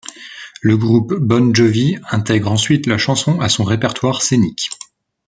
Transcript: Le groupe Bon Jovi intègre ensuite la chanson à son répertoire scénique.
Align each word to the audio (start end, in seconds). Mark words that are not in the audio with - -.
Le 0.61 0.77
groupe 0.77 1.13
Bon 1.13 1.53
Jovi 1.53 1.99
intègre 2.09 2.51
ensuite 2.51 2.87
la 2.87 2.97
chanson 2.97 3.39
à 3.39 3.49
son 3.49 3.63
répertoire 3.63 4.23
scénique. 4.23 4.71